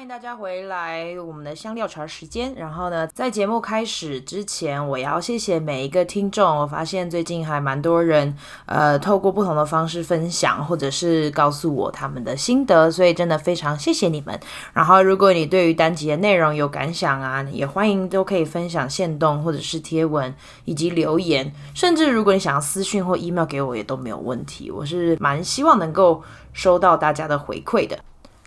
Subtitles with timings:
[0.00, 2.54] 欢迎大家回来我们的香料茶时间。
[2.54, 6.56] 然后呢，在节目开始之前，我要谢谢每一个听众。
[6.56, 8.34] 我发现最近还蛮多人，
[8.64, 14.40] 呃，透过不同的方式分享，或者是告诉我他们的心得，所以真的非常谢谢你们。
[14.72, 24.70] 然后，如果你对于单集的内容有感想啊，也欢迎都可以分享线动或者是贴文以及留言，甚至如果你想要私讯或 email 给我，也都没有问题。
[24.70, 26.22] 我是蛮希望能够
[26.54, 27.98] 收到大家的回馈的。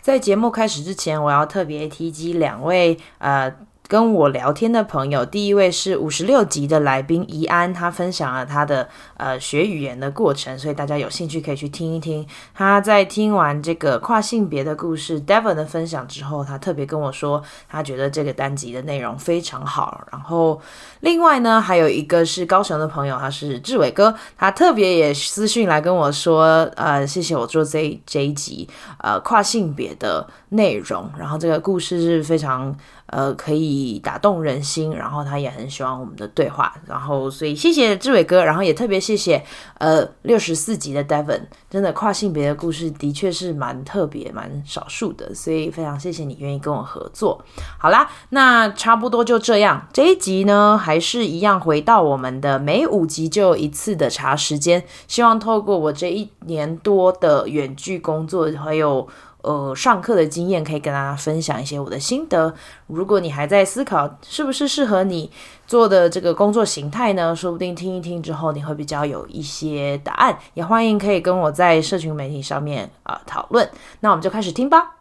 [0.03, 3.51] 在节目开始之前，我要特别提及两位呃。
[3.93, 12.25] 跟我聊天的朋友，第一位是五十六集的来宾怡安，他分享了他的呃学语言的过程，所以大家有兴趣可以去听一听。
[12.55, 20.03] 他在听完这个跨性别的故事 Devon 的分享之后，他特别跟我说，他觉得这个单集的内容非常好。
[20.11, 20.59] 然后
[21.01, 32.75] 另外呢，还有一个是高雄的朋友，他是志伟哥，他特别也私讯来跟我说，呃，谢谢我做这这一集呃跨性别的内容，然后这个故事是非常。
[33.15, 39.45] 呃，可以打动人心，然后他也很喜欢我们的对话，然后所以谢谢志伟哥，然后也特别谢谢
[39.77, 47.39] 呃六十四集的 Devon，真的跨性别的故事的确是蛮特别、蛮少数的，所以非常谢谢你愿意跟我合作。
[47.77, 59.07] 好啦，那差不多就这样，这一集呢还是一样回到我们的每五集就一次的茶时间，希望透过我这一年多的远距工作，还有。
[59.43, 62.53] 呃，上课的经验可以跟大家分享一些我的心得。
[62.87, 65.29] 如果你还在思考是不是适合你
[65.67, 70.37] 做的这个工作形态呢，说不定听一听之后你会比较有一些答案。
[70.53, 73.69] 也欢迎可以跟我在社群媒体上面啊、讨论。
[73.99, 74.95] 那我们就开始听吧。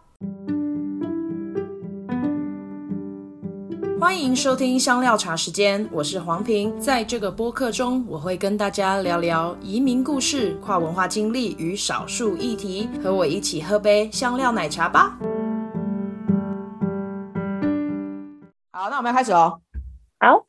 [4.02, 6.76] 欢迎收听香料茶时间，我是黄平。
[6.80, 12.88] 在这个播客中，我会跟大家聊聊移民故事、跨文化经历与少数议题。
[13.00, 15.16] 和我一起喝杯香料奶茶吧。
[18.72, 19.60] 好，那我们要开始哦。
[20.18, 20.44] 好。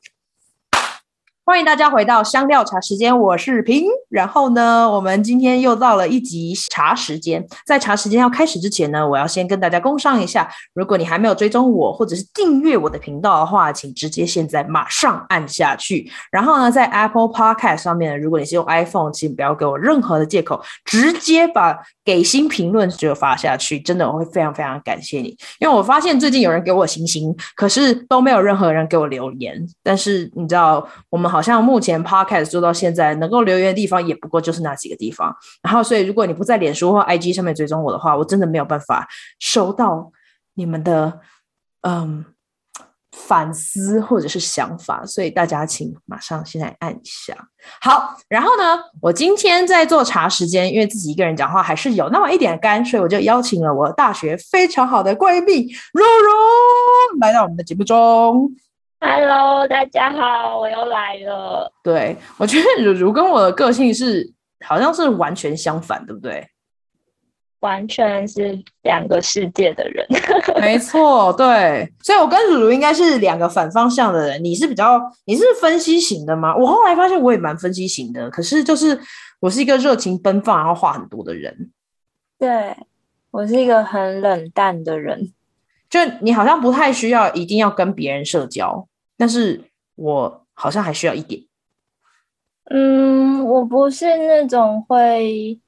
[1.46, 3.84] 欢迎大家回到香料茶时间，我是平。
[4.08, 7.46] 然后呢，我们今天又到了一集茶时间。
[7.66, 10.48] 在茶时间要开始之前呢，我要先跟大家工商一下。
[10.72, 16.10] 如果你还没有追踪我或者是订阅我的频道的话，请直接现在马上按下去。
[16.30, 23.78] 然后呢，在 Apple Podcast 上面，如果你是用 iPhone，请不要给我任何的借口，直接把给星评论就发下去。
[23.78, 29.62] 真的，我会非常非常感谢你，因为我发现最近有人给我星星，可是都没有任何人给我留言。
[29.82, 31.33] 但是你知道，我们。
[31.34, 35.34] 好像目前 Podcast 做到现在，能够留言的地方也不过就是那几个地方。
[35.64, 39.08] 然后，所以如果你不在脸书或 IG 上面追踪我的话，我真的没有办法
[39.40, 40.12] 收到
[40.54, 41.18] 你们的
[41.82, 42.24] 嗯
[43.10, 45.04] 反思或者是想法。
[45.04, 47.36] 所以大家请马上现在按一下。
[47.80, 58.52] 好，然后呢，我今天在做茶时间，因为自己一个人讲话还是有那么一点干，所以我就邀请了我大学非常好的闺蜜如如来到我们的节目中。
[59.06, 61.70] Hello，大家好，我又来了。
[61.82, 64.32] 对，我觉得如如跟我的个性是
[64.64, 66.48] 好像是完全相反，对不对？
[67.60, 70.06] 完全是两个世界的人。
[70.58, 74.42] 没错，对，所以我跟如如应该是两个反方向的人。
[74.42, 76.56] 你是比较，你是分析型的吗？
[76.56, 78.98] 我后来发现我也蛮分析型的，可是就是
[79.38, 81.70] 我是一个热情奔放然后话很多的人。
[82.38, 82.74] 对，
[83.30, 85.30] 我是一个很冷淡的人，
[85.90, 88.88] 就你好像不太需要一定要跟别人社交。
[89.16, 91.42] 但是我好像还需要一点。
[92.70, 95.60] 嗯，我不是那种会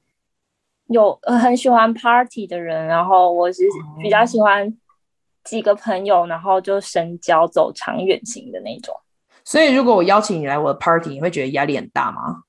[0.87, 3.63] 有很喜欢 party 的人，然后我是
[4.01, 4.75] 比较喜欢
[5.43, 8.95] 几个朋友，然后就深交走长远型的那种。
[9.43, 12.43] 所以，如果我邀请你来我的 party，你会觉得压力很大吗？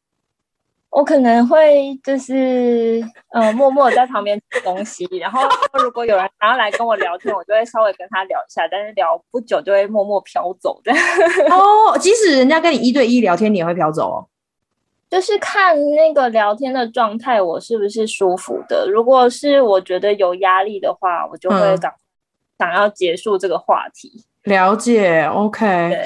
[0.99, 3.01] 我可能会就是
[3.33, 5.41] 呃默默在旁边吃东西，然后
[5.75, 10.93] 如果有人想要来跟我聊天，我就会稍微跟他聊一下，但是聊不久就会默默飘走的。
[11.55, 14.27] 哦，即使人家跟你一对一聊天，你也会飘走哦？
[15.09, 18.91] 就是看那个聊天的状态，我是不是舒服的。
[18.91, 22.03] 如果是我觉得有压力的话，我就会想、嗯、
[22.59, 24.25] 想要结束这个话题。
[24.43, 25.97] 了解，OK。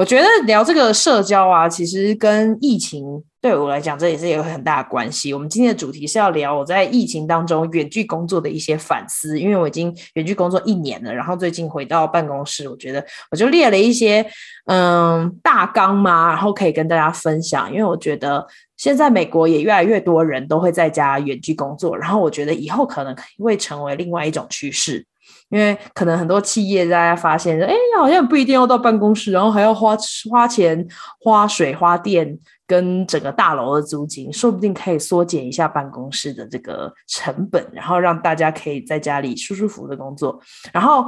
[0.00, 3.22] 我觉得聊这个社交啊，其实跟疫情。
[3.38, 5.34] 对我来讲，这也是有很大的关系。
[5.34, 14.24] 我们今天的主题是要聊我在疫情当中远距工作的一些反思，因为我已经远距工作一年了，然后最近回到办公室，我觉得我就列了一些
[14.64, 17.70] 嗯大纲嘛，然后可以跟大家分享。
[17.70, 18.46] 因为我觉得
[18.78, 25.04] 现在美国也越来越多人都会在家远距工作，然后我觉得以后可能会成为另外一种趋势。
[25.50, 29.96] 因为可能很多企业大家发现，哎，好像不一定要到办公室，然后还要花
[30.30, 30.86] 花钱、
[31.20, 40.40] 花水、花电跟整个大楼的租金，说不定可以缩减一下办公室的这个成本，然后让大家可以在家里舒舒服服的工作。
[40.72, 41.04] 然后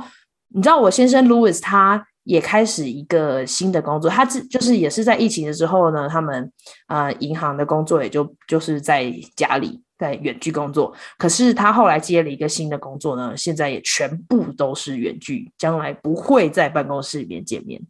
[0.49, 6.51] 你知道，我先生 Louis 他也开始一个新的工作，他自就是也是在疫情的时候呢，他们
[6.89, 9.83] 呃银行的工作也就就是在家里。
[10.03, 17.81] 在远距工作，可是他后来接了一个新的工作呢，现在也全部都是远距，将来不会在办公室里面见面。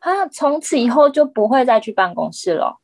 [0.00, 2.80] 他从此以后就不会再去办公室了，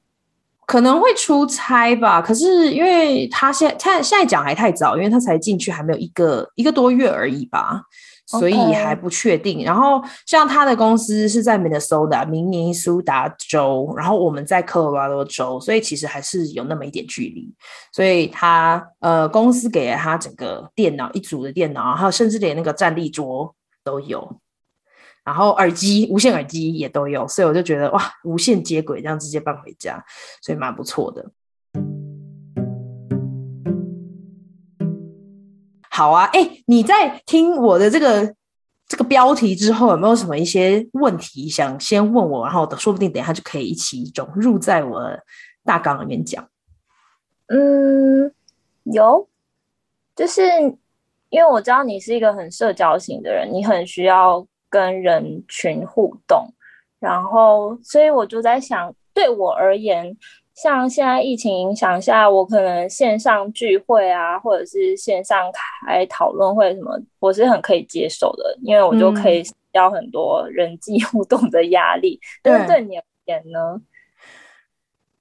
[0.66, 2.20] 可能会出差吧。
[2.20, 7.80] 可是因为他现在他现在讲还太早，因为他才进去还没有一个一个多月而已吧。
[8.38, 9.64] 所以还不确定。
[9.64, 17.52] 然后像他的公司是在 Minnesota 明尼苏达州，然后我们在科罗拉多州，所以其实还是有那么一点距离。
[17.92, 24.40] 所以他呃公司给了他整个电脑一组的电脑，还有甚至连那个站立桌都有，
[25.24, 27.28] 然后耳机无线耳机也都有。
[27.28, 30.02] 所以我就觉得哇，无线接轨这样直接搬回家，
[30.40, 31.30] 所以蛮不错的。
[35.94, 38.34] 好啊，哎、你在听我的这个
[38.88, 42.46] 这个标题之后，有没有什么一些问题想先问我？
[42.46, 44.98] 然后说不定等一下就可以一起融入在我
[45.66, 46.48] 大纲里面讲。
[47.48, 48.32] 嗯，
[48.84, 49.28] 有，
[50.16, 50.42] 就是
[51.28, 56.46] 因为我知道你是一个很社交型的人，你很需要跟人群互动，
[56.98, 60.16] 然后所以我就在想，对我而言。
[60.62, 65.50] 像现在疫情影响下，我可能线上聚会啊，或者是线上
[65.84, 69.42] 开讨论会什么，我是很可以接受的，因为我就可以
[69.72, 72.20] 消很多人际 互动的压力。
[72.42, 73.80] 但是对你而言呢？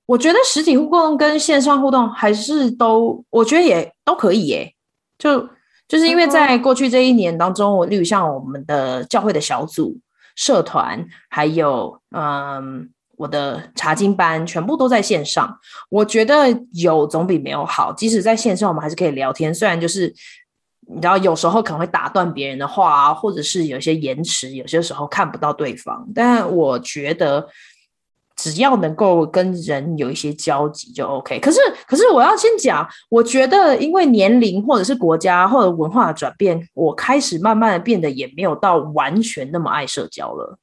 [0.05, 4.71] 我觉得实体互动跟线上互动还是都，我觉得也都可以耶。
[5.17, 5.39] 就
[5.87, 9.97] 就是因为在过去这一年当中，我例如像我们的教会的小组、
[10.35, 12.91] 社团，还有嗯。
[13.21, 15.55] 我的查经班全部都在线上，
[15.89, 17.93] 我觉得有总比没有好。
[17.93, 20.11] 即使在线上，我们还是可以聊天，虽然就是
[20.87, 26.03] 你知道，有时候可能会打断别人的话啊，或者是有些延迟，有些时候看不到对方。
[26.15, 27.47] 但我觉得
[28.35, 31.39] 只要能够跟人有一些交集就 OK。
[31.39, 40.57] 可是，可是我要先讲，我觉得因为年龄或者是国家或者文化的转变，我开始慢慢的变得也没有到完全那么爱社交了。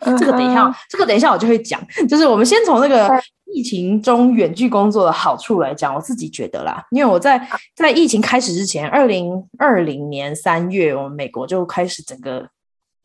[0.00, 0.74] 这个等一下，uh.
[0.88, 1.80] 这个等一下我就会讲。
[2.08, 3.10] 就是我们先从那个
[3.52, 7.40] 疫情中远距工作的好处来讲，我自己觉得啦，因为我在
[7.76, 12.48] 在疫情开始之前，二零二零年三月，我们美国就开始整个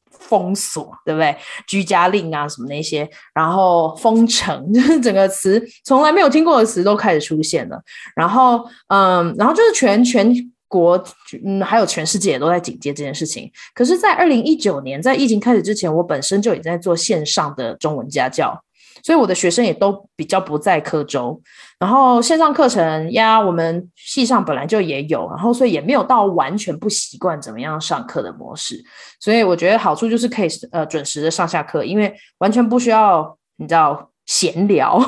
[0.10, 1.36] 封锁，对不对？
[1.68, 7.82] 居家令啊什么那些，然后封城， 就是整个词从来没有听过的词都开始出现了。
[8.16, 10.52] 然后，嗯，然后就是全全。
[10.68, 11.02] 国
[11.46, 13.52] 嗯，还有全世界也都在警戒这件事情。
[13.74, 18.60] 可是，在二零一九年，在疫情开始之前，我本身就已经在做线上的中文家教，
[19.04, 21.42] 所以我的学生也都比较不在科州。
[21.80, 28.84] 然后线上课程呀，我们系上本来就也有，然后所以也没有到完全不习惯怎么样上课的模式。
[29.20, 34.10] 所以我觉得好处就是可以呃准时的上下课，因为完全不需要你知道。
[34.25, 35.00] 闲聊，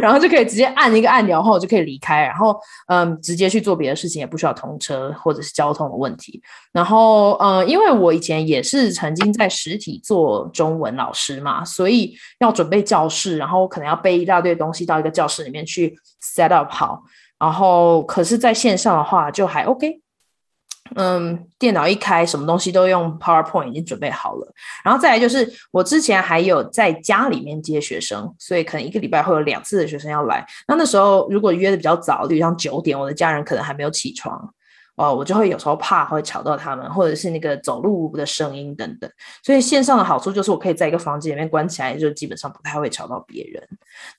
[0.00, 2.58] 然后就可以直接按一个按钮，然后就可以离开，然后
[2.88, 6.42] 嗯，直接去做别的事情，也不需要通车或者是交通的问题。
[6.72, 17.02] 然后嗯，因为我以前也是曾经在实体做中文老师嘛，所以要准备教室，然后可能要背一大堆东西到一个教室里面去 set up 好。
[17.38, 20.00] 然后可是在线上的话就还 OK。
[20.94, 24.52] 嗯，电脑一开，什么东西都用 PowerPoint 已经准备好了。
[24.84, 30.46] 然后再来就是，我之前还有在家里面接学生，所以可能一个礼拜会有两次的学生要来。
[30.68, 34.38] 那那时候如果约的比较早，比如像九点，我的家人可能还没有起床，
[34.96, 39.10] 哦，我就会有时候怕会吵到他们，或者是那个走路的声音等等。
[39.42, 43.62] 所以线上的好处就是，我可以在一个房间里面关起来，就基本上不太会吵到别人。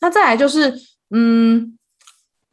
[0.01, 0.73] 那再来就是，
[1.11, 1.76] 嗯。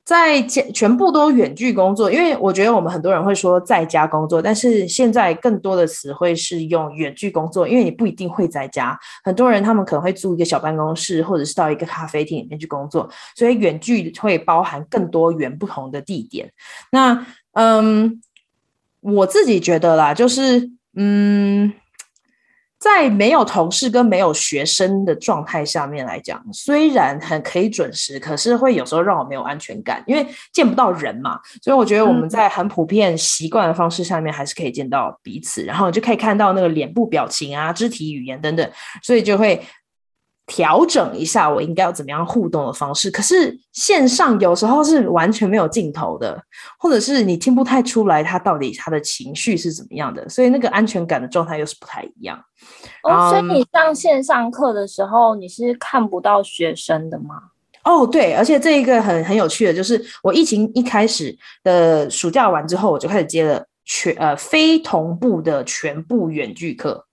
[0.05, 8.99] 在家全部都远距工作，因为我觉得我们很多人会说在家工作，但是现在更多的词汇是用远距工作，因为你不一定会在家。
[9.23, 16.53] 很多人他们可能会租一个小办公室，或者是到一个咖啡厅里面去工作，所以远距会包含更多元不同的地点。
[16.93, 18.21] 那嗯，
[19.01, 21.73] 我自己觉得啦，就是嗯。
[22.85, 31.41] 在没有同事跟没有学生的状态下面来讲，虽然很可以准时，可是会有时候让我没有安全感，因为见不到人嘛。
[31.63, 38.71] 所以我觉得我们在很普遍习惯的方式下面，还是可以见到彼此，然后就可以看到那个脸部表情啊、肢体语言等等，
[39.03, 39.59] 所以就会
[40.47, 43.11] 调整一下我应该要怎么样互动的方式。
[43.11, 46.41] 可是线上有时候是完全没有镜头的，
[46.79, 52.39] 或者是你听不太出来他到底他的情绪是怎么样的，所以那个安全感的状态又是不太一样。
[53.03, 57.37] 哦，所以你上线上课的时候，你是看不到学生的吗？
[57.85, 67.07] 哦，对，而且这一个很很有趣的，就是我疫情一开始的暑假完之后，我就开始接了全呃非同步的全部远距课。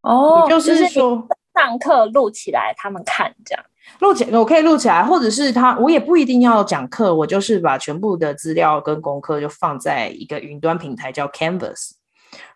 [0.00, 1.22] 哦，就是说，就是
[1.54, 3.64] 上课录起来他们看这样，
[4.00, 11.92] 录起我可以录起来，或者是他我也不一定要讲课，我就是把全部的资料跟功课就放在一个云端平台叫 Canvas。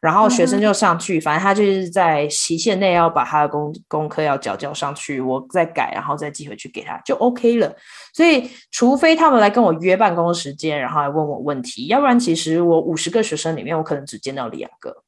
[0.00, 7.74] 然后学生就上去，嗯、反正他就是在期限内要把他的功功课要交交上去，我再改，然后再寄回去给他，就 OK 了。
[8.12, 15.02] 所以，除非他们来跟我约办公时间，然后来问我问题，要不然其实我五十个学生里面，我可能只见到两个。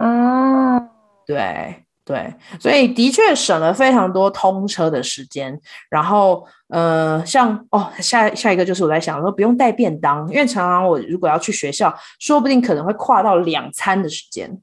[0.00, 0.88] 嗯，
[1.24, 1.85] 对。
[2.06, 5.60] 对，所以的确省了非常多通车的时间。
[5.90, 14.56] 然后，呃，像哦，下下一个就是我在想说，不用带便当，因为常常我如果要去学校，说不定可能会跨到两餐的时间。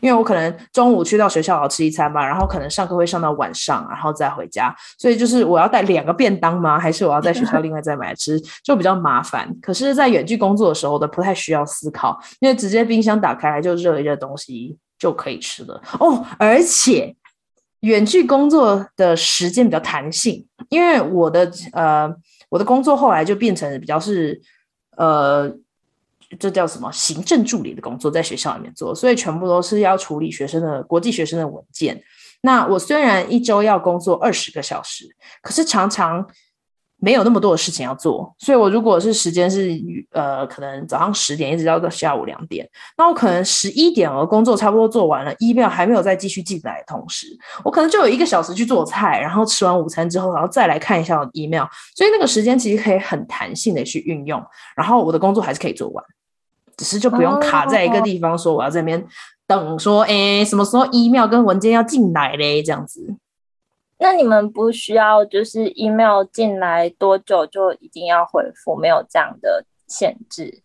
[0.00, 4.74] 因为我可能中午去到学校要吃一餐吧，然后可能上课会上到晚上，然后再回家。
[4.98, 6.78] 所以就是我要带两个便当吗？
[6.78, 9.48] 还是我要在学校另外再买吃，就比较麻烦。
[9.62, 14.76] 可是，在远距工作的时候，都不太需要思考，因为直接冰箱打开来就热一热东西。
[15.02, 17.16] 就可以吃了哦，而且
[17.80, 22.08] 远距工作的时间比较弹性，因为我的呃
[22.50, 24.40] 我的工作后来就变成比较是
[24.96, 25.52] 呃
[26.38, 32.00] 这叫什么行政助理的工作，在学校里面做，所以全部都是要处理学生的国际学生的文件。
[32.42, 35.04] 那我虽然一周要工作二十个小时，
[35.42, 36.24] 可是常常。
[37.04, 39.76] 没有那么多的事情要做，所以我如果是时间是
[40.12, 42.64] 呃，可能早上十点一直到下午两点，
[42.96, 47.26] 那我可能十一点我工作差不多做完了，email 还没有再继续进来的同时，
[47.64, 51.64] 我可能就有一个小时去做菜，然后吃完午餐之后，然后再来看一下我的 email，
[51.96, 54.40] 所以那个时间其实可以很弹性的去运用，
[54.76, 56.04] 然后我的工作还是可以做完，
[56.76, 59.04] 只是就不用卡在一个地方说我要在那边
[59.48, 63.16] 等说，哎，什么时候 email 跟文件要进来嘞，这样子。
[64.02, 70.62] 那你们不需要就是 email 进来多久就一定要回复，没有这样的限制？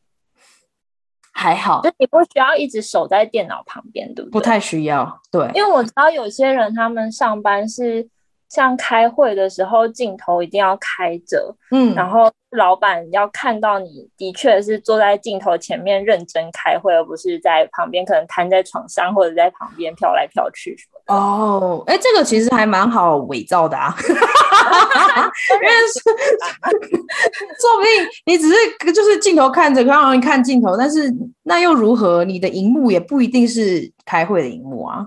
[1.31, 4.33] 还好，就你不需要一直守在电脑旁边，对不对？
[4.33, 5.49] 不太需要，对。
[5.53, 8.09] 因为我知道有些人他们上班是
[8.49, 12.31] 像开会的时候镜头一定要开着，嗯，然后。
[12.51, 20.96] 老板要看到你的确是坐在镜头前面认真开会，而不是在旁边可能瘫在床上或者在旁边飘来飘去什么的。
[21.07, 25.99] 哦，哎，这个其实还蛮好伪造的啊， 因为是
[27.61, 27.89] 说不定
[28.25, 28.55] 你只是
[28.93, 32.25] 就是镜头看着，刚好你看镜头，但是那又如何？
[32.25, 35.05] 你的荧幕也不一定是开会的荧幕啊。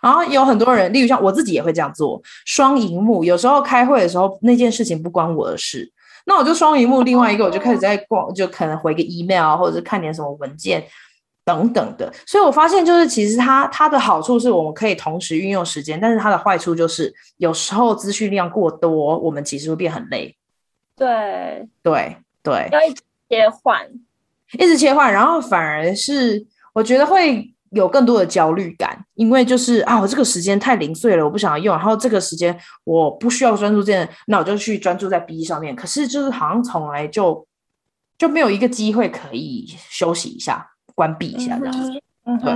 [0.00, 3.24] 然后有很多人，例如像我自己也会这样做，双荧幕。
[3.24, 5.90] 有时候开会的时候，那件事情不关我的事。
[6.26, 10.84] 那我就双荧幕，另外一个我就开始在逛，就可能回个 email 或者是看点什么文件
[11.44, 12.12] 等等的。
[12.26, 20.36] 所以我发现，就是其实它它的好处是我们可以同时运用时间，但是它的坏处就是有时候资讯量过多，我们其实会变很累。
[20.96, 23.80] 对对对，要一直切换，
[24.58, 27.52] 一直切换，然后反而是我觉得会。
[27.72, 31.76] 有更多的焦虑感，因为就是啊，我这个时间太零碎了，我不想要用。
[31.76, 35.76] 然后这个时间我不需要专注这件，那我就去专注在 B 上面。
[35.76, 37.46] 可是就是好像从来就
[38.18, 40.69] 就没有一个机会可以休息一下、
[41.00, 42.02] 关闭一下这样子。
[42.26, 42.52] 嗯，对。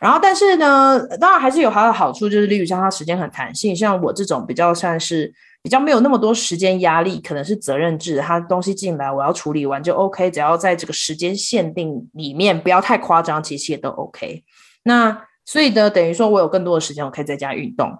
[0.00, 5.34] 然后但是呢，当然还是有它的好处，就是例如像它时间很弹性，像我这种比较算是。
[5.60, 14.44] 比较没有那么多时间压力，可能是责任制，它东西进来我要处理完就 OK，只要在这个时间限定里面不要太夸张，其实也都 OK。
[14.84, 17.92] 那所以呢，等于说我有更多的时间，我可以在家运动。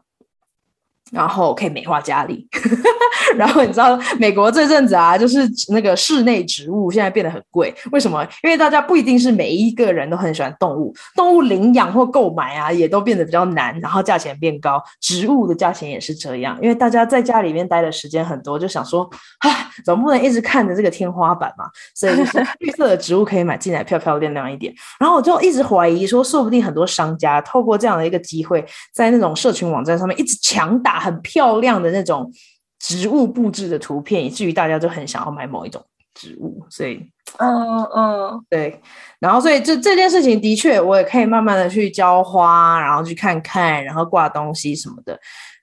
[1.10, 2.46] 然后可以美化家里，
[3.36, 8.22] 然后你知道美国这阵子啊，就是那个室内植物现在变得很贵，为什么？
[8.42, 19.48] 因为大家不一定是每一个人都很喜欢动物，动物领养或购买啊，也都变得比较难，然后价钱变高，植物的价钱也是这样，因为大家在家里面待的时间很多，就想说，啊，
[19.84, 24.74] 总不能一直看着这个天花板嘛，所以就是 绿色的植物可以买进来，漂漂亮亮一点。
[25.00, 28.62] 然后我就一直怀疑说，说不定很多商家透过这样的一个机会，
[28.92, 30.97] 在那种社群网站上面一直强打。
[30.98, 32.32] 很漂亮的那种
[32.78, 37.00] 植物布置的图片，以至于大家就很想要买某一种植物，所以，
[37.38, 38.80] 嗯嗯，对，
[39.20, 45.18] 然后所以这这件事情的确，我也可以慢慢的去浇花，然后去看看，然后挂东西什么的，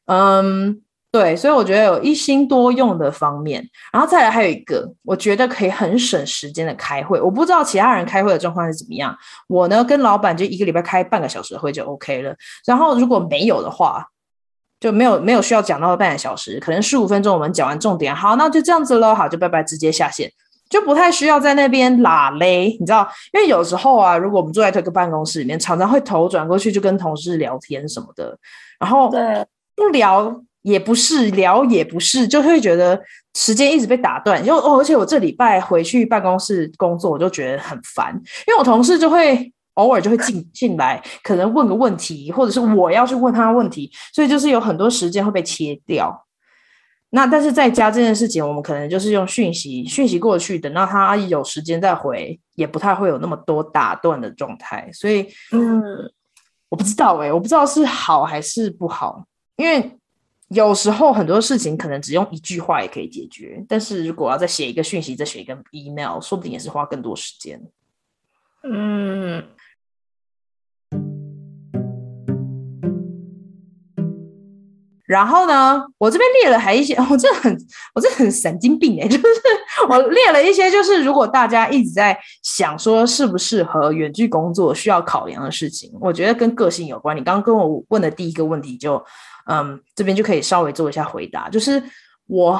[0.05, 12.33] 嗯，对，所以我觉得有一心多用的方面，然后再来还有一个，我觉得可以很省时间的开会，我不知道其他人开会的状况是怎么样，我呢跟老板就一个礼拜开半个小时的会就 OK 了，
[12.65, 14.05] 然后如果没有的话。
[14.79, 20.29] 就没有没有需要讲到半个小时，可能十五分钟我们讲完重点，好，那就这样子喽，好，就拜拜，直接下线，
[20.69, 23.07] 就不太需要在那边拉嘞，你知道？
[23.33, 28.37] 因为有时候啊，如果我们坐在这个办公室里面，常常会头转过去就跟同事聊天什么的，
[28.79, 33.01] 然后对不聊也不是，聊也不是，就会觉得
[33.35, 38.13] 时间一直被打断，就哦，而且我这礼拜回去办公室工作，我就觉得很烦，
[38.47, 39.51] 因为我同事就会。
[39.75, 46.25] 偶尔就会进 进来，可能问个问题，或者是我要去问他问题，所以就是有很多时间会被切掉。
[47.11, 54.89] 那但是在家这件事情，我们可能就是用讯息讯息过去，等到他有时间再回，也不太会有那么多打断的状态。
[54.91, 55.81] 所以，嗯，
[56.67, 59.97] 我不知道哎、我不知道是好还是不好，因为
[60.49, 67.61] 有时候很多事情可能只用一句话也可以解决，但是如果要再写一个讯息，再写一个 email，说不定也是花更多时间。
[68.63, 69.41] 嗯。
[75.05, 77.55] 然后呢，我这边列了还一些， 我这很，
[77.93, 79.23] 我这很神经病哎， 就是
[79.87, 87.15] 我列了一些，就是如果大家一直在想说适不适合远距工作需要考量的事情，我觉得跟个性有关。
[87.15, 89.05] 你刚刚跟我问的第一个问题就，就
[89.47, 91.81] 嗯，这边就可以稍微做一下回答，就是
[92.27, 92.59] 我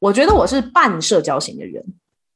[0.00, 1.84] 我觉得我是半社交型的人。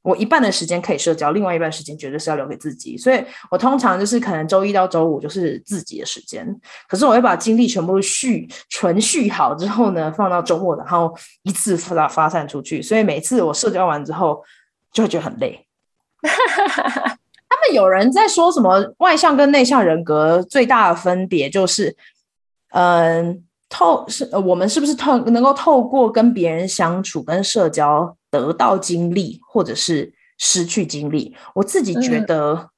[0.02, 6.46] 我一半的时间可以社交，另外一半时间绝对是要留给自己，所以我通常就是可能周一到周五就是自己的时间，
[6.88, 14.42] 可是我会把精力全部蓄存蓄好之后呢，放到周末，然后一次发发散出去，所以每次我社交完之后
[14.92, 15.66] 就会觉得很累。
[16.22, 21.94] 他们有人在说什么外向跟内向人格最大的分别就是，
[22.70, 28.14] 嗯，透是我们是不是透能够透过跟别人相处跟社交。
[28.32, 32.70] 得到经历，或者是失去经历，我自己觉得，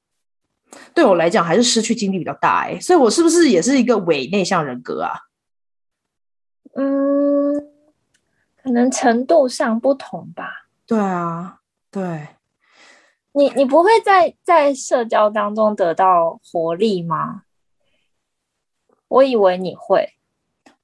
[0.95, 5.13] 对我来讲还是失去经历比较大哎，所以我是不是也是一个伪内向人格啊？
[6.73, 7.53] 嗯，
[8.63, 10.65] 可能程度上不同吧。
[10.87, 11.59] 对啊，
[11.91, 12.29] 对，
[13.33, 17.43] 你你不会在在社交当中得到活力吗？
[19.07, 20.15] 我以为你会。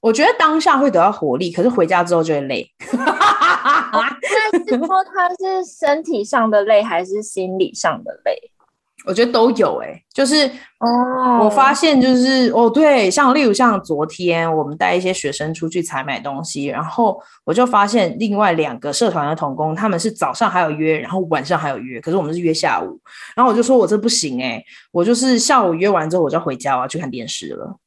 [0.01, 2.69] 我觉得当下会得到活力，可是回家之后就会累。
[2.93, 4.01] 哦、
[4.51, 8.51] 那是说他是身体上的累，还是心理上的累？
[9.05, 10.45] 我觉得都有诶、欸，就是
[10.79, 22.99] 哦，我发现就是哦，对，像例如像昨天我们带一些学生出去采买东西，然后我就发现另外两个社团的同工，他们是早上还有约，然后晚上还有约，可是我们是约下午，
[23.35, 27.77] 然后我就说我这不行诶、欸，我就是下午约完之后我就要回家，我要去看电视了。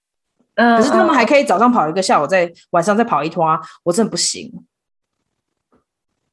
[0.54, 4.52] 嗯，可是他们还可以早上跑一个，下午再晚上再跑一拖啊，我真的不行。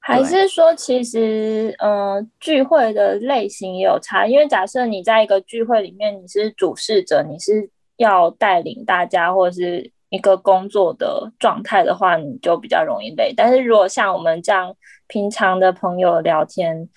[0.01, 13.31] 还是说，其实呃，聚会的类型也有差，因为假设你在一个聚会里面，你是主事者，你是要带领大家，或者是一个工作的状态的话，你就比较容易累。
[13.37, 14.75] 但是如果像我们这样
[15.07, 16.89] 平常的朋友聊天，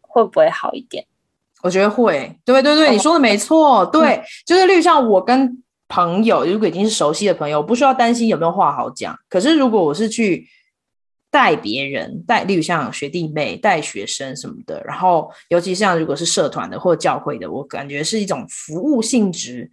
[0.00, 1.04] 会不会好一点？
[1.62, 2.38] 我觉得会。
[2.44, 3.84] 对对对，你说的没错。
[3.86, 9.16] 对， 就是例如像我跟朋友，如果已经是熟悉的朋友，我不需要担心有没有话好讲。
[9.28, 10.46] 可是如果我是去
[11.30, 19.70] 带别人，带，例如像学弟妹、带学生什么的，然后尤其像如果是社团的或教会的，我感觉是一种服务性质，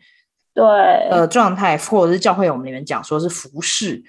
[0.54, 0.64] 对，
[1.10, 4.04] 呃，状态，或者是教会我们里面讲说是服侍，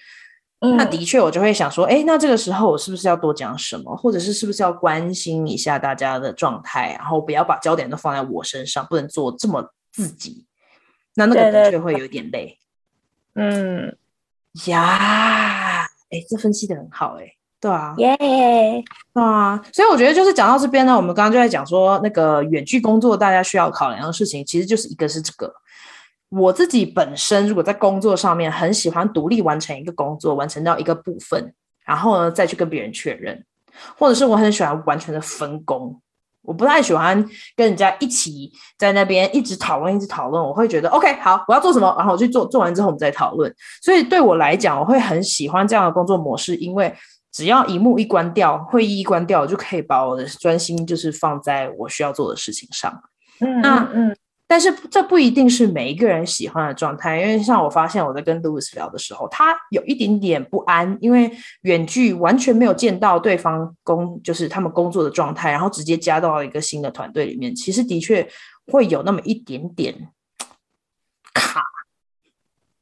[0.61, 9.63] 嗯，那的确我就会想说，哎，那这个时候我是不是要多讲什么，或者是是不是要关心一下大家的状态，然后不要把焦点都放在我身上，不能做这么
[9.93, 10.47] 自己，
[11.15, 12.59] 那那个的确会有点累，
[13.35, 13.97] 嗯，
[14.67, 17.35] 呀，哎，这分析的很好，哎。
[17.63, 25.55] 对啊，耶、yeah.，啊，所以我觉得就是讲到这边呢，我们刚刚就在讲说那个远距工作大家需要考量的事情，其实就是一个是这个，
[26.29, 33.45] 我自己本身如果在工作上面很喜欢独立完成一个工作，完成到一个部分，然后呢再去跟别人确认，
[33.97, 36.01] 或者是我很喜欢完全的分工，
[36.43, 37.17] 我不太喜欢
[37.57, 43.53] 跟人家一起在那边一直讨论一直讨论，我会觉得 OK 好，我要做什么，然后我去做，做完之后我们再讨论。
[43.83, 46.95] 所以对我来讲，我会很喜欢这样的工作模式，因为。
[47.35, 52.93] 只要荧幕一关掉，会议一关掉，我就可以把我的专心就是放在我需要做的事情上。
[53.41, 54.15] 嗯，那嗯，
[54.53, 68.29] 但是这不一定是每一个人喜欢的状态，因为像我发现我在跟 Louis 聊的时候，他有一点点不安，因为远距完全没有见到对方工，就是他们工作的状态，然后直接加到一个新的团队里面，其实的确
[68.67, 70.11] 会有那么一点点
[71.33, 71.63] 卡。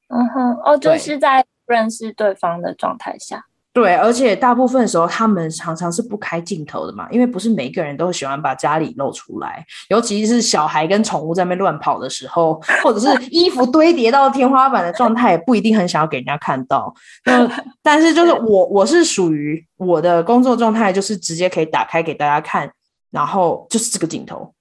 [0.09, 3.46] 嗯哼，哦，就是在不认识对方的状态下。
[3.72, 16.92] 对，而且大部分时候他们常常是不开镜头的嘛，因为不是每一个人都喜欢把家里露出来，尤其是小孩跟宠物在那边乱跑的时候，或者是 衣服堆叠到天花板的状态，也不一定很想要给人家看到。
[17.24, 17.48] 那
[17.80, 22.68] 但是就是我，我是属于我的工作状态，就是直接可以打开给大家看，
[23.12, 24.52] 然后就是这个镜头。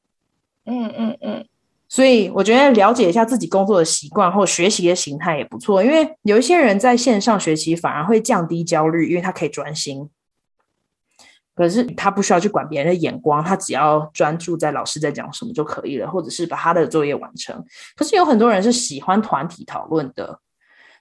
[0.65, 1.45] 嗯嗯嗯。
[1.91, 10.07] 所以我觉得了解一下自己工作的习惯或学习的形态也不错，因为有一些人在线上学习反而会降低焦虑，因为他可以专心，
[11.55, 17.65] 可是他不需要去管别人的眼光，他只要专注在老师在讲什么就可以了，或者是把他的作业完成。
[17.95, 20.39] 可是有很多人是喜欢团体讨论的，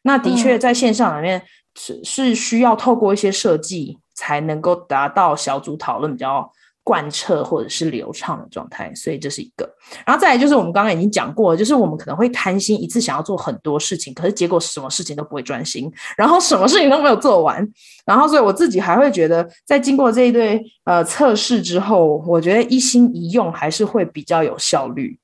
[0.00, 1.42] 那的确在线上里面
[1.74, 6.50] 是是需要透过一些设计才能够达到小组讨论比较。
[6.88, 9.68] 贯彻或者是流畅的状态，所以这是一个。
[10.06, 17.62] 然后再来就是我们刚刚已经讲过，就是我们可能会贪心，一次想要做很多事情，可是结果什么事情都不会专心，然后什么事情都没有做完。
[18.06, 25.18] 然后所以我自己还会觉得，在经过这一堆呃测试之后，我觉得一心一用还是会比较有效率。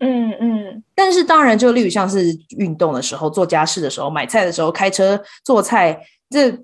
[0.00, 0.84] 嗯嗯。
[0.94, 6.54] 但是当然，就例如像是运动的时候、做家事的时候、买菜的时候、开车做菜这。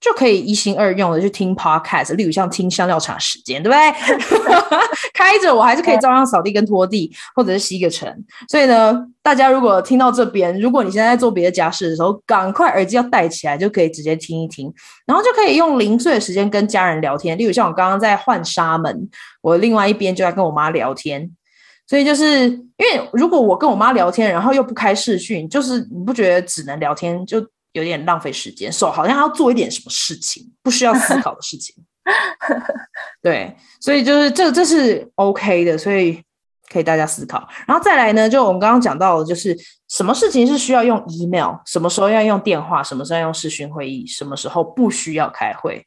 [0.00, 4.78] 就可以一心二用的去听 podcast，例如像听香料茶时间，对不对？
[5.12, 8.10] 开着我还是可以照样扫地跟拖地，或者是吸个尘。
[8.48, 14.72] 所以呢，大家如果听到这边，如果你现在在做别的家事的时候，赶快耳机要戴起来，就可以直接听一听，
[15.06, 17.36] 然后就可以用零碎的时间跟家人聊天。
[17.36, 19.06] 例如像我刚刚在换纱门，
[19.42, 21.30] 我另外一边就在跟我妈聊天。
[21.86, 27.46] 所以就是因为如果我跟我妈聊天，然后又不开视讯，就是你不觉得只能聊天就？
[27.72, 31.74] 有点浪费时间，手好像要做一点什么事情，不需要思考的事情。
[33.22, 36.20] 对，所以就是这这是 OK 的，所以
[36.72, 37.46] 可以大家思考。
[37.66, 39.56] 然后再来呢，就我们刚刚讲到的，就是
[39.88, 45.86] 什么事情是需要用 email，什么时候要用电话，什么时候要用视讯会议，什么时候不需要开会。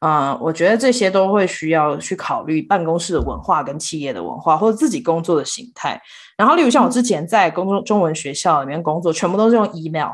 [0.00, 5.98] 啊、呃，我觉得这些都会需要去考虑办公室的文化跟企业的文化，或者自己工作的形态。
[6.36, 10.10] 然后，例如像我之前在公中中文学校里面工作，全部都是用 email。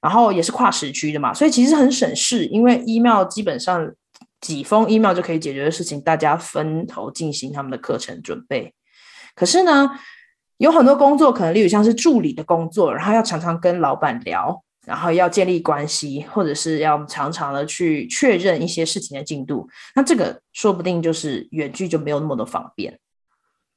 [0.00, 3.92] 然后也是跨时区的嘛，所以其实很省事，因为 email 基本上
[4.40, 8.72] 几封 email 就可以解决的事情，大家分头进行他们的课程准备。
[9.34, 9.90] 可是呢，
[10.58, 22.98] 有很多工作可能，例如像是助理的工作，然后要常常跟老板聊，然后要建立关系，或者是要常常的去确认一些事情的进度，那这个说不定就是远距就没有那么的方便。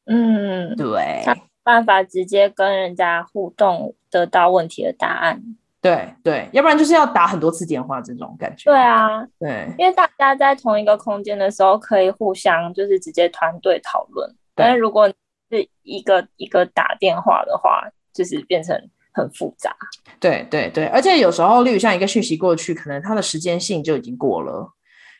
[0.06, 1.24] 嗯，对，
[1.64, 5.42] 办法直接跟人家互动，得到问题的答案。
[5.82, 8.70] 对对，要不然就是要打很多次电话这种感觉。
[8.70, 14.30] 对啊，对，因为大家在同一个空间的时候，可以互相就是直接团队讨论。
[14.54, 15.08] 但是如果
[15.50, 17.82] 是一个一个打电话的话，
[18.13, 18.80] 就是变成
[19.12, 19.76] 很复杂。
[20.20, 24.72] 对对对，而且有时候，例如像一个讯息过去，可能它的时间性就已经过了，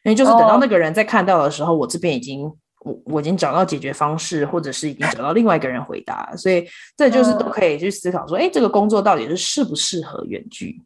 [0.04, 2.52] 因为就是等到那个人在看到的时候，哦、我这边已经。
[2.84, 6.68] 我我已经找到解决方式，或者是已经找到另外一个人回答，所以
[6.98, 10.82] 这就是都可以去思考说，哎、嗯，这个工作到底是适不适合远距？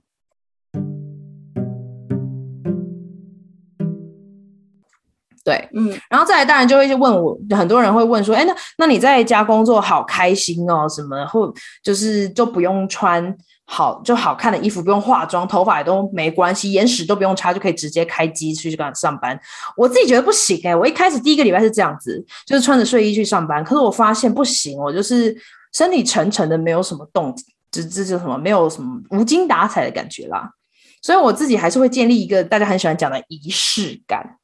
[5.45, 13.33] 对，嗯，然后再来，当然就会问我，很多人会问说，哎，那那你在家工作好开心哦，什么或就是就不用穿。
[13.67, 19.35] 好就好看的衣服，不用化妆，头发也都没关系，眼屎都不用擦，就可以直接开机去去上班。
[19.75, 25.35] 我自己觉得不行哎、欸，我一开始第一个礼拜是这样子，就是穿着睡衣去上班，可是我发现不行，我就是
[25.73, 27.35] 身体沉沉的，没有什么动，
[27.71, 30.47] 这这叫什么没有什么无精打采的感觉啦。
[31.01, 34.37] 所以我自己还是会建立一个大家很喜欢讲的仪式感。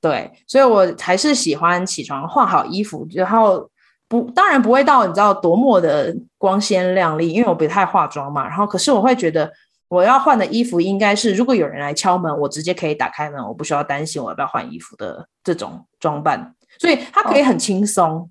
[0.00, 3.70] 对，所以我还是喜欢起床换好衣服，然后。
[4.10, 8.44] 不，当然不会到你知道多么的光鲜亮丽，因为我不太化妆嘛。
[8.44, 9.48] 然后，可是我会觉得
[9.86, 16.56] 我要换的衣服应该是，如果有人来敲门，我直接可以打开门，我不需要担心我要不要换衣服的这种装扮。
[16.80, 18.28] 所以它可以很轻松，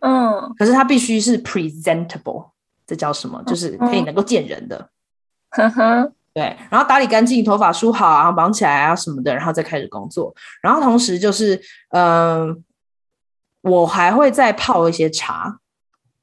[0.00, 2.48] 嗯，可是它必须是 presentable，
[2.86, 3.42] 这叫什么？
[3.46, 4.88] 就是可以能够见人的。
[5.50, 6.56] 呵呵，对。
[6.70, 10.34] 然后打理干净，头发梳好，然后绑起来啊什么的，然后再开始工作。
[10.62, 12.62] 然后同时就是，嗯、
[13.62, 15.58] 我还会再泡一些茶，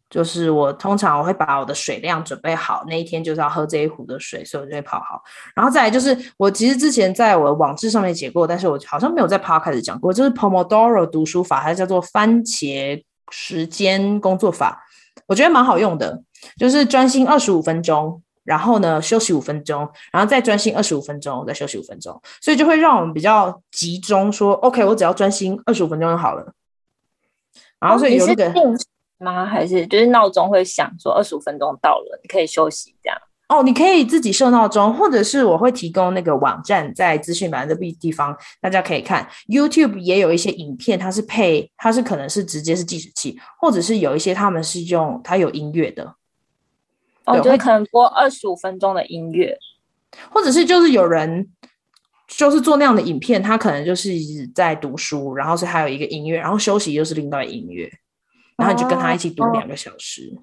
[0.10, 5.22] 就是我通常我会把我的水量准备好，那一天就是要喝这一壶的水，所以我就会泡好。
[5.56, 14.84] 然后再来就是，我其实之前在我的网志上面写过，但是我好像没有在 p o 开始讲过，就是 Pomodoro 读书法，还叫做番茄时间工作法，
[15.28, 16.24] 我觉得蛮好用的，
[16.58, 26.52] 就是专心二十五分钟，然后呢休息五分钟，然后再专心二十五分钟，再休息五分钟，所以就会让我们比较集中说，说 OK，我只要专心二十五分钟就好了。
[27.80, 28.86] 然后所以有一个定时
[29.20, 29.46] 吗？
[29.46, 33.18] 还是就是闹钟会响说二十五分钟到了，你可以休息这样？
[33.50, 39.28] 哦，你可以自己设闹钟，或者是我会提供那个网站在资讯栏的地方，大家可以看。
[39.48, 46.16] YouTube 也有一些影片，它是配，它是可能是直接是计时器，或者是有一些他们是用它有音乐的。
[47.38, 49.58] 哦，对，可能播二十五分钟的音乐，
[50.32, 51.48] 或者是就是有人
[52.28, 54.12] 就是做那样的影片，他可能就是
[54.54, 57.92] 在读书，然后是还有一个音乐，然后休息又是另外音乐，
[58.58, 60.36] 然后你就跟他一起读两个小时。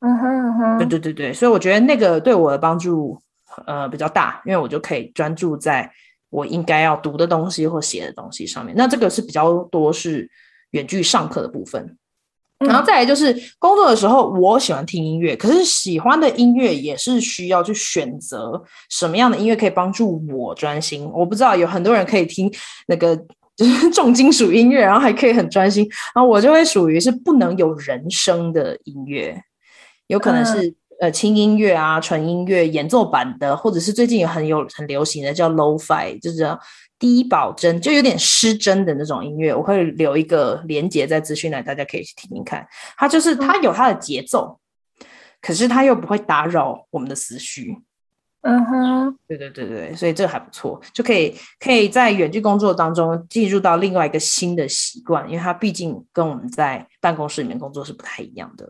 [0.00, 3.18] 嗯哼嗯哼，对对对对，所以我觉得那个对我的帮助
[3.66, 5.90] 呃比较大，因为我就可以专注在
[6.28, 8.74] 我应该要读的东西或写的东西上面。
[8.76, 10.30] 那这个是比较多是
[10.72, 11.96] 远距上课的部分，
[12.66, 21.10] 然后再来就是工作的时候，我喜欢听音乐，可是喜欢的音乐也是需要去选择什么样的音乐可以帮助我专心。
[21.12, 22.52] 我不知道有很多人可以听
[22.86, 23.16] 那个
[23.56, 29.40] 就是 重金属音乐，然后还可以很专心，然后我就会属于是不能有人声的音乐。
[30.08, 36.58] 有可能是呃轻音乐啊、纯音乐、演奏版的，或者是最近有很有很流行的叫 Lo-Fi，就是叫
[36.98, 39.54] 低保真，就有点失真的那种音乐。
[39.54, 42.66] 我会留一个连接在资讯栏，大家可以去听听看。
[42.96, 44.58] 它就是它有它的节奏，
[45.00, 45.06] 嗯、
[45.40, 47.76] 可是它又不会打扰我们的思绪。
[48.46, 58.68] 嗯哼，对对对对，所以这个还不错，就可以可以在远距工作当中进入到另外一个新的习惯，因为它毕竟跟我们在办公室里面工作是不太一样的。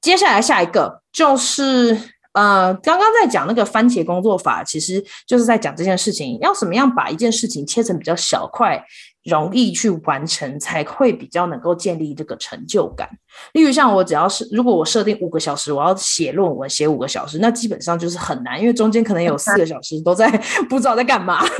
[0.00, 1.94] 接下来下一个就是
[2.32, 8.80] 呃，刚刚在讲那个番茄工作法，其实就是在讲这件事情要怎么样把一件事情切成比较小块，
[9.24, 13.08] 容易去完成，才会比较能够建立这个成就感。
[13.52, 20.30] 例如像我只要是如果我设定五个小时，我要写论文写五个小时，那基本上就是很难，因为中间可能有四个小时都在
[20.68, 21.40] 不知道在干嘛。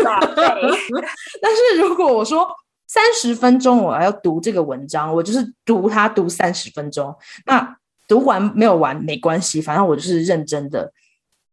[1.43, 2.49] 但是如果我说
[2.87, 7.13] 三十分钟我要读这个文章，我就是读它读三十分钟，
[7.45, 7.77] 那。
[8.11, 10.93] 读完没有完没关系，反正我就是认真的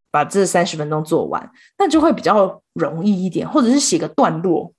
[0.10, 4.74] 把这三十分钟做完，那就会比较容易一点，或者是写个段落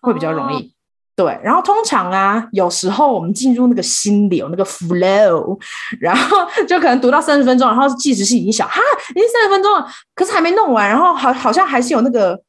[0.00, 0.56] 会比较容易。
[0.56, 0.70] 哦、
[1.16, 5.58] 对，然后通常啊，有时候我们进入那个心流那个 flow，
[5.98, 6.36] 然后
[6.68, 8.80] 就可能读到三十分钟，然后计时器已经响，哈，
[9.10, 12.40] 已经三十分钟了，可是还没弄完，然后好好像还是有那个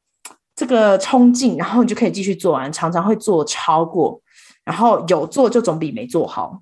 [0.54, 4.20] 这个冲劲，然后你就可以继续做完，常常会做超过，
[4.64, 6.60] 然后有做就总比没做好。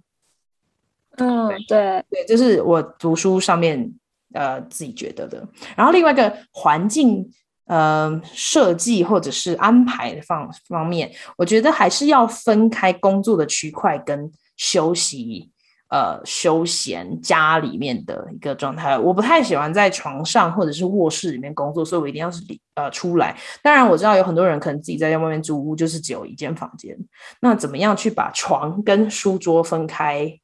[1.17, 3.93] 嗯，对对，这是我读书上面
[4.33, 5.47] 呃自己觉得的。
[5.77, 7.25] 然后另外一个环境
[7.67, 15.51] 呃设计或者是安排的方方面，我觉得还是要分开工作的区块跟休息
[15.89, 18.99] 呃休闲家里面的一个状态。
[18.99, 22.43] 我不太喜欢在床上或者是卧室里面工作，所以我一定要是
[22.75, 23.37] 呃出来。
[23.63, 26.97] 当然我知道有很多人可能自己在外面租屋，就是只有一间房间。
[27.41, 30.41] 那怎么样去把床跟书桌分开？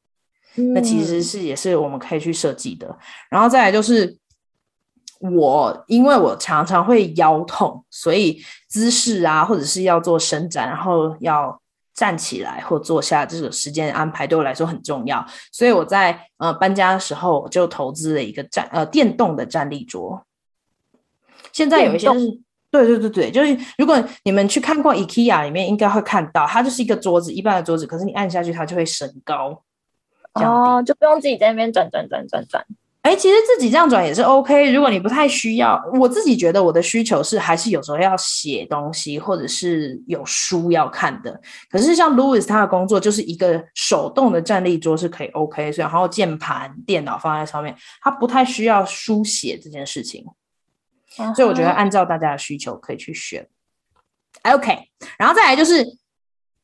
[0.74, 2.98] 那其实是也是我们可以去设计的，嗯、
[3.30, 4.16] 然后再来就是
[5.20, 11.60] 我，因为我常常会腰痛，所以姿势啊，或者是要做伸展，然后要
[11.94, 15.24] 站起来或坐下，这个时间安排对我来说很重要。
[15.52, 20.24] 所以我在呃搬家的时候就投资了一个站呃电动的站立桌。
[21.52, 29.62] 现在有一些是，对对对对，就是如果你们去看过 IKEA 里面，应该会看到它就是一个桌子，一般的桌子，可是你按下去它就会升高。
[30.34, 32.64] 哦，就不用自己在那边转转转转转。
[33.02, 34.70] 哎，其实自己这样转也是 OK。
[34.72, 41.40] 如果你不太需要，我自己觉得我的需求是还是有时候要写东西，或者是有书要看的。
[41.70, 50.26] 可是像 Louis 他的工作就是一个手动的站立桌是可以 OK，所以然后键盘、电脑放在上面，他不太需要书写这件事情。
[51.16, 51.34] Uh.
[51.34, 53.48] 所以我觉得按照大家的需求可以去选。
[54.42, 54.78] OK，
[55.18, 55.82] 然后再来就是，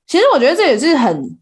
[0.07, 1.39] 其实我觉得这也是很。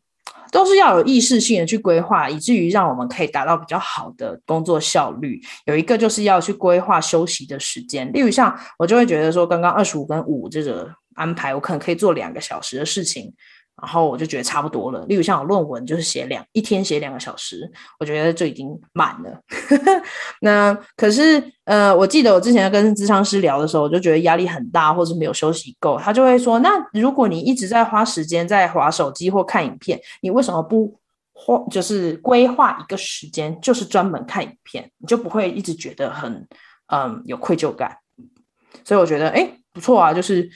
[0.55, 5.41] 都是要有意识性的去规划，以至于让我们可以达到比较好的工作效率。
[5.67, 13.35] 有一个就是要去规划休息的时间，例如像我就会觉得说，刚刚二十五跟五这个安排，我可能可以做两个小时的事情。
[13.83, 15.05] 然后我就觉得差不多了。
[15.07, 19.41] 例如像我论文，就是写两一天写两个小时，我觉得就已经满了。
[20.41, 25.99] 那可是呃，我记得我之前跟咨商师聊的时候，我就觉得压力很大，或是没有休息够。
[25.99, 30.97] 他就会说：“那如果你一直在花时间在滑手机或看影片，你为什么不
[31.33, 36.47] 花就是规划一个时间，就是专门看影片，你就不会一直觉得很
[36.87, 37.99] 嗯有愧疚感。”
[38.85, 40.49] 所以我觉得哎不错啊，就是。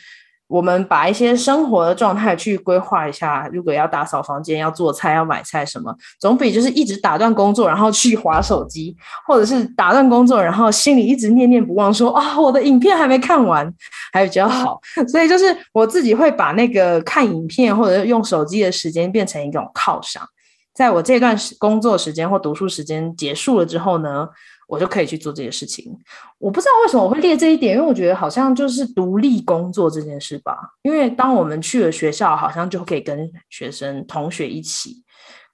[0.48, 13.70] 我们把一些生活的状态去规划一下，如果要打扫房间、要做菜、要买菜什么，总比就是一直打断工作，然后去划手机，或者是打断工作，然后心里一直念念不忘说，哦、啊，我的影片还没看完，
[14.12, 14.80] 还比较好。
[15.06, 20.26] 所以就是我自己会把那个看影片或者用手机的时间变成一种犒赏。
[20.74, 24.28] 在我这段工作时间或读书时间结束了之后呢，
[24.68, 25.98] 我就可以去做这些事情。
[26.36, 30.56] 我不知道为什么我会列这一点，因为我觉得好像就是独立工作这件事吧。
[30.82, 35.02] 因为当我们去了学校，好像就可以跟学生、同学一起。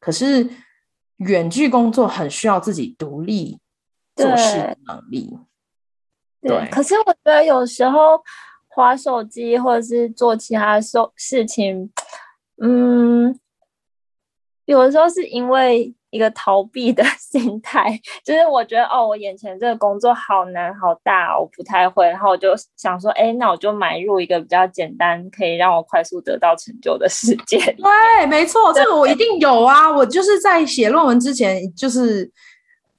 [0.01, 0.47] 可是
[1.19, 3.61] 远距工作很需要自己独立
[4.17, 5.39] 做事的能力。
[6.43, 8.21] 对，对，可是我觉得有时候
[8.67, 11.91] 划手机或者是做其他事事情，
[12.61, 13.39] 嗯。
[14.67, 27.59] 有的时候是因为一个逃避的 心态，就是我觉得哦，我眼前这个工作好难好大，我不太会，然后我就想说，哎，那我就买入一个比较简单，可以让我快速得到成就的世界。
[27.59, 29.91] 对，没错，这个我一定有啊！
[29.91, 32.31] 我就是在写论文之前，就是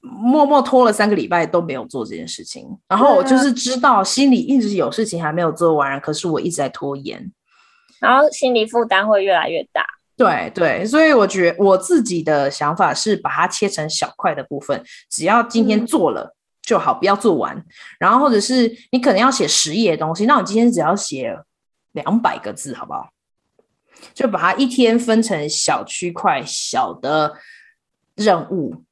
[0.00, 7.32] 默默拖了三个礼拜都没有做这件事情，然后我就是知道心里一直有事情还没有做完，可是我一直在拖延，
[7.98, 9.84] 然后心理负担会越来越大。
[10.16, 17.62] 对对，所以我觉得我自己的想法是把它切成小块的部分，只要今天做了就好，不要做完。
[17.98, 21.38] 然后或者是你可能要写十页的东西，那我今天只要写
[21.92, 23.10] 两百个字，好不好？
[24.14, 27.34] 就把它一天分成小区块、小的
[28.14, 28.84] 任务，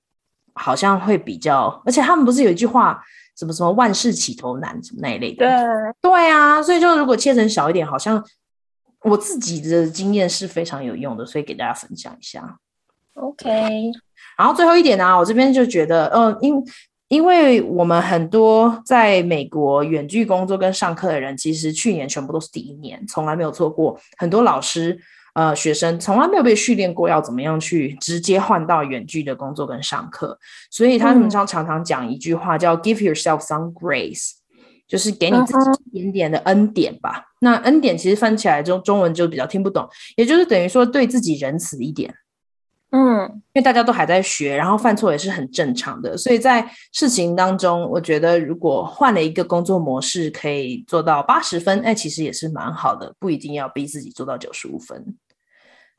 [0.52, 1.82] 好像会比较。
[1.86, 3.02] 而且他们不是有一句话，
[3.34, 5.46] 什么什么万事起头难，什么那一类的。
[5.46, 8.22] 对对啊，所以就如果切成小一点，好像。
[9.04, 12.58] 我自己的经验是非常有用的，所以给大家分享一下。
[13.14, 13.46] OK，
[14.36, 16.54] 然后最后一点呢、啊，我这边就觉得，呃，因
[17.08, 23.96] 因为我们很多在美国远距工作跟上课的人，其实去年全部都是第一年，从来没有做过。
[24.16, 24.98] 很多老师、
[25.34, 30.36] 呃，学生从来没有被训练过要怎么样去直接换到远距的工作跟上课，
[30.70, 34.32] 所以他们常常常讲一句话叫 “Give yourself some grace”。
[34.86, 37.18] 就是给你自己一点点的恩典吧。
[37.18, 37.34] Uh.
[37.40, 42.14] 那恩典其实翻起来中中文就比较听不懂，也就是等于说对自己仁慈一点。
[42.90, 46.16] 嗯，因为大家都还在学，然后犯错也是很正常的。
[46.16, 55.16] 所以在事情当中，我觉得如果换了一个工作模式，可以做到八十分，哎，其实也是蛮好的，不一定要逼自己做到九十五分。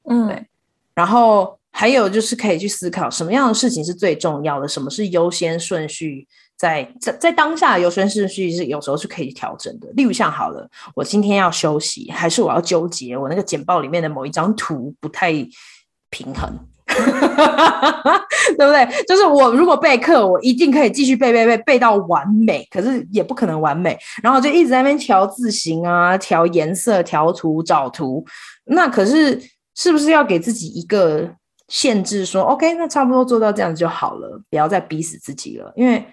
[0.10, 0.46] 嗯，对。
[0.94, 6.26] 然后还有就是可以去思考什么样的事情是最重要的，什么是优先顺序。
[6.58, 9.90] 在在在当下，优先顺序是有时候是可以调整的。
[9.94, 15.34] 例如像好了，我今天要休息，还是我要纠结我那个简报里面的某一张图不太
[16.10, 16.50] 平衡，
[18.58, 18.88] 对不对？
[19.06, 23.98] 就是我如果备课，我一定可以继续背背背背到完美，可是也不可能完美。
[24.24, 28.26] 然后就一直在那边调字型啊，调颜色，调图，找图。
[28.64, 29.42] 那可是
[29.76, 31.30] 是不是要给自己一个
[31.68, 36.06] 限制说，说 OK，那差不多做到这样子就好了，不要再逼死自己了，因为。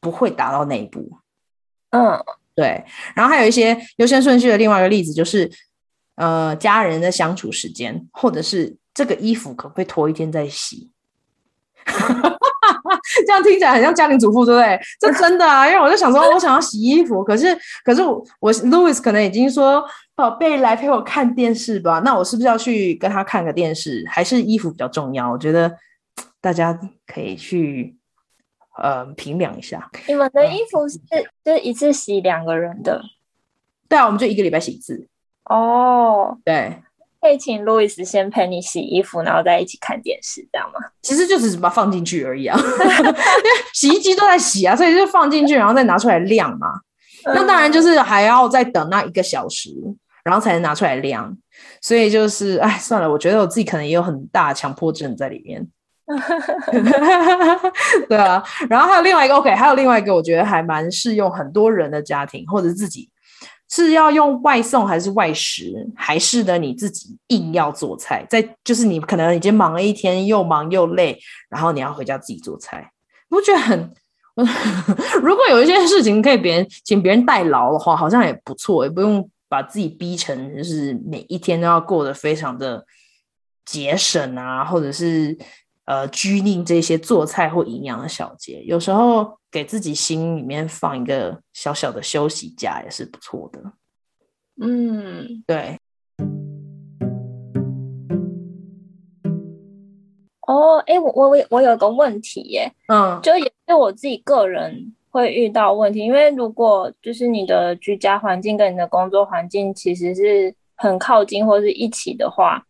[0.00, 1.10] 不会达到那一步，
[1.90, 2.18] 嗯，
[2.54, 2.84] 对。
[3.14, 5.50] 然后还有一些优先顺序的另外一个例子，就是
[6.16, 10.90] 呃，家人的相处时间，或者是这个衣服可不可以拖一天再洗？
[13.26, 14.80] 这样听起来很像家庭主妇，对不对？
[15.00, 19.84] 这真的啊，因为我就想说，我想要洗衣服，可是可是我我 Louis 可能已经说，
[20.14, 22.00] 宝贝来陪我看电视吧。
[22.04, 24.04] 那我是不是要去跟他看个电视？
[24.08, 25.30] 还是衣服比较重要？
[25.30, 25.76] 我觉得
[26.40, 27.96] 大家可以去。
[28.80, 29.90] 呃，评量一下。
[30.08, 33.02] 你们的衣服是、嗯、就是一次洗两个人的？
[33.88, 35.06] 对啊，我们就一个礼拜洗一次。
[35.44, 36.82] 哦，对，
[37.20, 40.78] 可以请路易斯先陪你洗衣服，然后再一起看电视，这样吗？
[41.02, 43.14] 其实就只是把它放进去而已啊， 因为
[43.74, 46.68] 洗衣机都在洗啊，所以就放进去，然后再拿出来晾嘛。
[47.24, 49.70] 嗯、那当然就是还要再等那一个小时，
[50.24, 51.36] 然后才能拿出来晾。
[51.82, 55.66] 所以就是，哎，算了，我觉得我自己可能也有很大强迫症在里面。
[58.08, 63.08] 对啊，然后还有另外一个 OK，还有另外一个，我觉得还蛮适用很多人的家庭或者自己
[63.68, 71.16] 是要用外送还是外食，还是呢你自己硬要做菜，在就是你可能已经忙了一天，又忙又累，
[71.48, 72.90] 然后你要回家自己做菜，
[73.28, 73.92] 我觉得很，
[75.22, 82.84] 如果有一些事情可以别人请别人代劳的话，好像也不错，也不用把自己逼成就是每一天都要过得非常的
[83.64, 85.38] 节省啊，或者是。
[85.90, 93.60] 呃，拘泥这些做菜或营养的小节，有时候给自己心里面放一个小小的休息假也是不错的。
[94.62, 95.76] 嗯，对。
[100.46, 112.64] 哦，哎，我我我我有个问题耶，嗯，就也是我自己个人会遇到问题，因为如果就是你的居家环境跟你的工作环境其实是很靠近或是一起的话，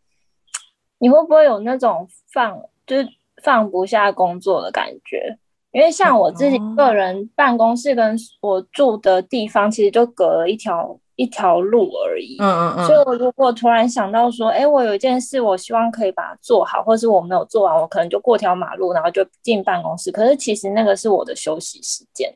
[0.97, 2.59] 你会不会有那种放？
[2.91, 3.09] 就是
[3.45, 5.39] 放不下工作的感觉，
[5.71, 12.39] 因为像我自己个人办公室跟我住的地方，其实就隔了一条一一条路而已。
[12.41, 12.87] 嗯嗯嗯。
[12.87, 20.11] 所以我如果突然想到说，哎，我有一件事，我希望可以把它做好，或是我没有做完，我可能就过条马路，然后就进办公室。
[20.11, 22.35] 可是其实那个是我的休息时间。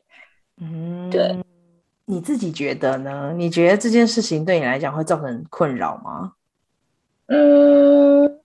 [0.61, 1.35] 嗯，对。
[2.05, 3.33] 你自己觉得呢？
[3.35, 6.33] 你觉得这件事情对你来讲会造成困扰吗？
[7.25, 8.39] 嗯，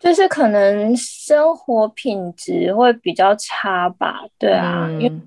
[0.00, 4.24] 就是可能生活品质会比较差吧。
[4.36, 5.20] 对啊，嗯、因为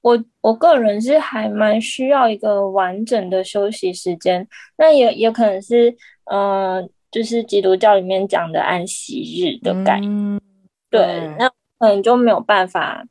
[0.00, 4.44] 我我个人是还蛮需要一个完整的休息时间。
[4.76, 5.90] 那也也可能是，
[6.24, 10.10] 嗯、呃，就是基督教里面讲的安息日的概念。
[10.10, 10.40] 嗯、
[10.90, 11.48] 对，对那
[11.78, 13.04] 可能就没有办法。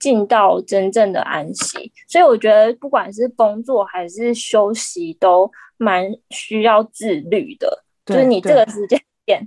[0.00, 7.82] 进到真正的安息，所以我觉得不管是工作还是休息，都蛮需要自律的。
[8.06, 9.42] 就是你这个时间点，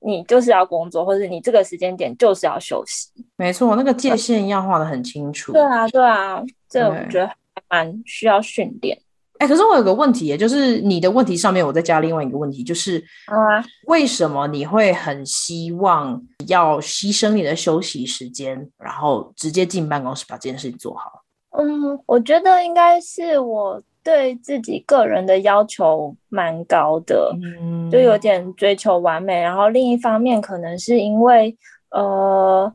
[0.00, 3.08] 你就是要工作，或者你这个时间点就是要休息。
[3.36, 5.52] 没错，那个界限要画得很清楚。
[5.52, 7.34] 对啊，对啊，这我觉得还
[7.68, 8.98] 蛮需要训练。
[9.38, 21.22] 哎、欸，可是我有个问题，也就是你的问题上面，我再加另外一个问题，就是啊，为什么你会很希望要牺牲你的休息时间，然后直接进办公室把这件事情做好？
[21.58, 29.40] 嗯，我觉得应该是我对自己个人的要求蛮高的，嗯，就有点追求完美。
[29.40, 31.56] 然后另一方面，可能是因为
[31.90, 32.74] 呃，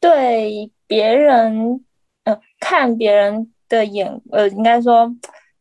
[0.00, 1.84] 对别人
[2.24, 5.14] 呃看别人的眼呃，应该说。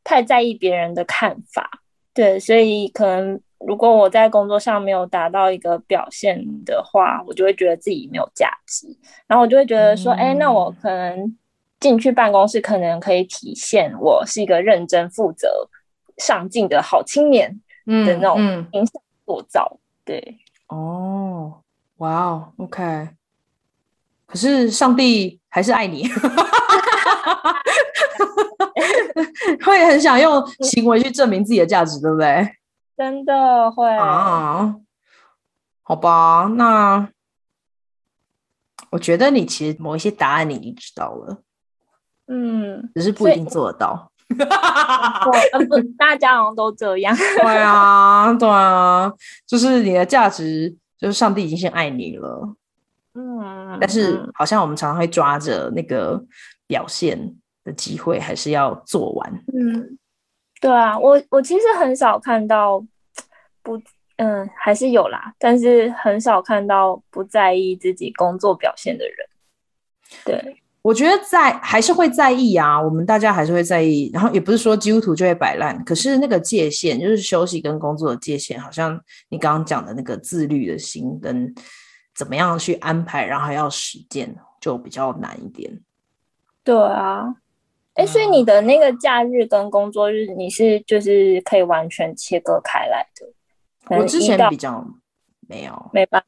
[0.06, 1.80] 太在意别人的看法，
[2.14, 8.86] 对，所以可能如果我在工作上没有达到一个表现的话，我就会觉得自己没有价值，
[9.28, 11.38] 然后我就会觉得说，哎、嗯，那我可能
[11.84, 15.70] 进去办公室，可能可以体现我是一个认真负责、
[16.18, 18.38] 上进的好青年的那种
[18.72, 19.78] 形象塑造。
[20.06, 21.62] 对，哦，
[21.98, 23.10] 哇哦，OK，
[24.26, 26.08] 可是上帝还是爱你。
[29.66, 32.56] 会很想用行为去证明自己的价值，对不对？
[32.96, 34.74] 真的会啊？
[35.82, 37.10] 好吧，那
[38.92, 41.42] 我觉得你其实某一些答案你已经知道了，
[42.28, 44.12] 嗯，只是不一定做得到。
[44.28, 44.36] 不
[45.98, 47.16] 大家好像都这样。
[47.16, 49.12] 对啊，对啊，
[49.46, 52.56] 就是你的价值，就是上帝已经先爱你了。
[53.16, 56.20] 嗯，但是好像我们常常会抓着那个
[56.66, 59.44] 表现的机会还是要做完。
[59.54, 59.98] 嗯，
[60.60, 62.84] 对啊，我我其实很少看到
[63.62, 63.80] 不，
[64.16, 69.16] 嗯，还是有啦，但是很少看到不在意自己工作表现的人。
[70.26, 74.12] 对，我觉得在还是会在意啊，我们大家还是会在意。
[74.14, 81.52] 然后也不是说基督徒就会摆烂，可是那个界限，就是休息跟工作的界限，好像你刚刚讲的那个自律的心跟
[82.14, 85.80] 怎么样去安排，然后还要实践，就比较难一点。
[86.64, 87.36] 对啊。
[87.96, 93.96] 哎，所以你的那个假日跟工作日，你是就是可以完全切割开来的？
[93.96, 94.84] 我之前比较
[95.48, 96.28] 没有，没办法。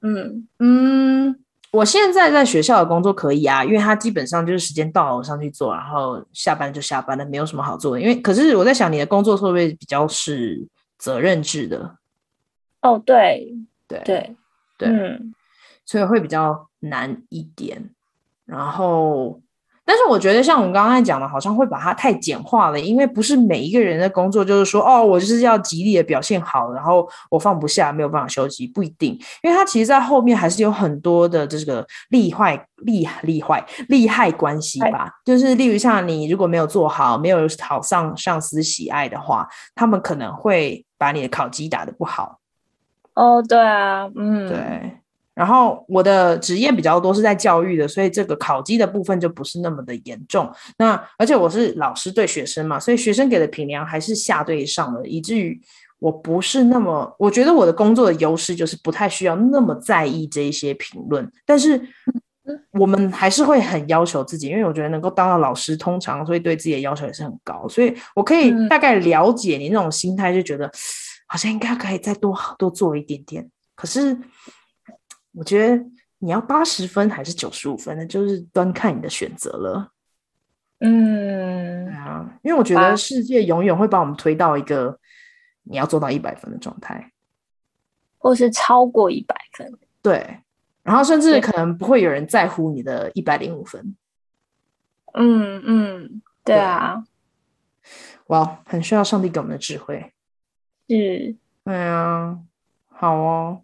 [0.00, 1.43] 嗯嗯，
[1.74, 8.00] 我现在在学校的工作可以啊，因为它基本上就是时间到了我上去做，然后下班就下班了，没有什么好做的。
[8.00, 10.68] 因为可是我在想，你的工作会不会比较是
[10.98, 11.96] 责任制的？
[12.80, 13.52] 哦，对
[13.88, 14.36] 对对
[14.78, 15.34] 对，嗯，
[15.84, 17.90] 所以会比较难一点。
[18.44, 19.40] 然后。
[19.86, 29.12] 但是我觉得，像我们刚刚讲的，好像会把它太简化了，因为不是每一个人的工作就是说，哦，我就是要极力的表现好，然后我放不下，没有办法休息，不一定，
[29.42, 35.10] 因为它其实，在后面还是有很多的这个利坏、利利坏、利害关系吧。
[35.24, 42.38] 就是例如像你如果没有做好，没有讨上上司喜爱的话，他们可能会把你的考绩打得不好。
[43.14, 44.98] 哦，对啊，嗯，对。
[45.34, 50.48] 然后我的职业比较多是在教育的，所以这个考绩的部分就不是那么的严重。
[50.78, 55.60] 那而且我是老师对学生嘛，所以学生给的评量还是下对上的，以至于
[55.98, 61.28] 我不是那么，我觉得我的工作的优势就是不太需要那么在意这一些评论。
[61.44, 61.80] 但是
[62.78, 67.66] 我们还是会很要求自己，因为我觉得能够当到老师，通常所以对自己的要求也是很高。
[67.68, 70.70] 所以我可以大概了解你那种心态，就觉得
[71.26, 73.50] 好像应该可以再多多做一点点。
[73.74, 74.16] 可是。
[75.34, 75.84] 我觉得
[76.18, 79.92] 你要八十分还是九十五分，那就是端看你的选择了。
[80.80, 84.98] 嗯，对啊，因为我觉得世界永远会把我们推到一个
[85.62, 87.12] 你要做到一百分的状态，
[88.18, 89.72] 或是超过一百分。
[90.02, 90.40] 对，
[90.82, 93.96] 然后甚至可能不会有人在乎你的一百零五分。
[95.14, 97.04] 嗯嗯，对啊。
[98.26, 100.12] 哇，很需要上帝给我们的智慧。
[100.88, 102.38] 是，对啊，
[102.90, 103.63] 好哦。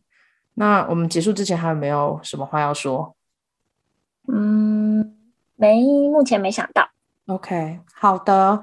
[0.61, 3.17] 那我们结束之前还有没有什么话要说？
[4.29, 5.17] 嗯，
[5.57, 6.91] 没，目前没想到。
[7.29, 8.63] OK，好的。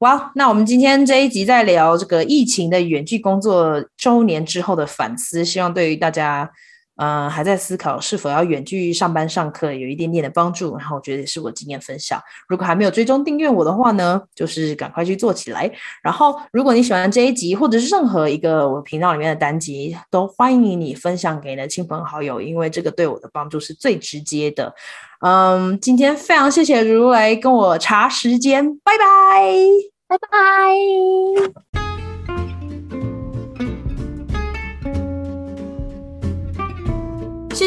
[0.00, 6.52] 哇那我们今天这一集在聊这个疫情的远距工作周年之后的反思，希望对于大家，
[6.98, 10.76] 呃，还在思考是否要远距上班上课有一点点的帮助。
[10.76, 12.20] 然后我觉得也是我经验分享。
[12.48, 15.70] 如果还没有追踪订阅我的话呢，就是赶快去做起来。
[16.02, 24.74] 然后如果你喜欢这一集，或者是任何一个我频道里面的单集，都欢迎你分享给你的亲朋好友，因为这个对我的帮助是最直接的。
[25.20, 29.54] 嗯，今天非常谢谢如来跟我查时间，拜拜，
[30.08, 32.07] 拜拜。